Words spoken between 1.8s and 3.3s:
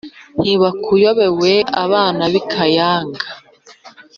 abana b'i kayanga,